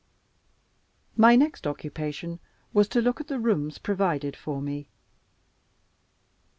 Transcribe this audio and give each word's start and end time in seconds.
My 1.15 1.35
next 1.35 1.67
occupation 1.67 2.39
was 2.73 2.87
to 2.87 3.03
look 3.03 3.21
at 3.21 3.27
the 3.27 3.37
rooms 3.39 3.77
provided 3.77 4.35
for 4.35 4.59
me. 4.59 4.89